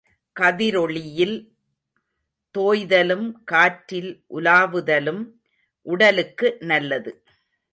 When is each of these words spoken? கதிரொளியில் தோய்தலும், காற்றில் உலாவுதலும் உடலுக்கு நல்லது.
கதிரொளியில் 0.35 1.35
தோய்தலும், 2.55 3.27
காற்றில் 3.43 4.23
உலாவுதலும் 4.33 5.23
உடலுக்கு 5.85 6.57
நல்லது. 6.59 7.23